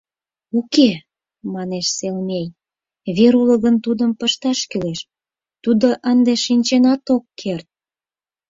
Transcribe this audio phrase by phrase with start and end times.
[0.59, 0.89] —Уке,—
[1.53, 2.47] манеш Селмей,—
[3.15, 4.99] вер уло гын, тудым пышташ кӱлеш,
[5.63, 7.67] тудо ынде шинченат ок керт!